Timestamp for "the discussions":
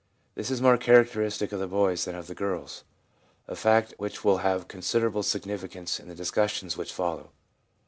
6.07-6.75